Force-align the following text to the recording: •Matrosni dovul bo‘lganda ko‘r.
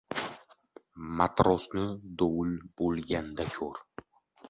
•Matrosni 1.19 1.85
dovul 2.25 2.57
bo‘lganda 2.81 3.51
ko‘r. 3.57 3.83